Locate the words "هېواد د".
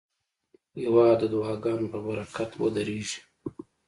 0.81-1.23